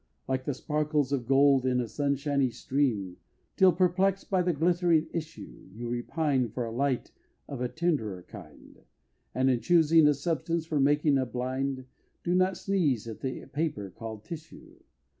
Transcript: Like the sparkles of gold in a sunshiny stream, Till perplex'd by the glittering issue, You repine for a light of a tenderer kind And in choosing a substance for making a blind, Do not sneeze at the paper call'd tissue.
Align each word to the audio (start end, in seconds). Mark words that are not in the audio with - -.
Like 0.27 0.45
the 0.45 0.55
sparkles 0.55 1.11
of 1.11 1.27
gold 1.27 1.63
in 1.63 1.79
a 1.79 1.87
sunshiny 1.87 2.49
stream, 2.49 3.17
Till 3.55 3.71
perplex'd 3.71 4.31
by 4.31 4.41
the 4.41 4.51
glittering 4.51 5.07
issue, 5.13 5.69
You 5.75 5.89
repine 5.89 6.49
for 6.49 6.65
a 6.65 6.71
light 6.71 7.11
of 7.47 7.61
a 7.61 7.69
tenderer 7.69 8.23
kind 8.23 8.79
And 9.35 9.47
in 9.47 9.59
choosing 9.59 10.07
a 10.07 10.15
substance 10.15 10.65
for 10.65 10.79
making 10.79 11.19
a 11.19 11.27
blind, 11.27 11.85
Do 12.23 12.33
not 12.33 12.57
sneeze 12.57 13.07
at 13.07 13.19
the 13.21 13.45
paper 13.53 13.91
call'd 13.91 14.23
tissue. 14.23 14.77